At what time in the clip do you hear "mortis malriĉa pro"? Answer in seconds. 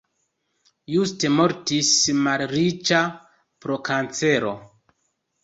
1.35-3.79